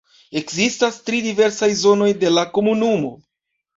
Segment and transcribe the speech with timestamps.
[0.39, 3.13] Ekzistas tri diversaj zonoj de la komunumo.